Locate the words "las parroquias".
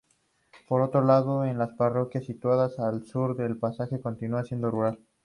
1.59-2.25